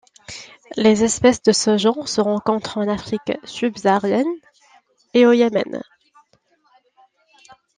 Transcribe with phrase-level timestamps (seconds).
[0.77, 4.25] Les espèces de ce genre se rencontrent en Afrique subsaharienne
[5.13, 5.83] et au Yémen.